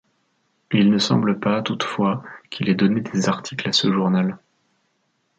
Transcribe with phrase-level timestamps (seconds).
[0.71, 4.39] Il ne semble pas, toutefois, qu'il ait donné des articles à ce journal.